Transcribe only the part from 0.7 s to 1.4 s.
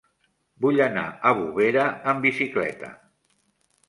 anar a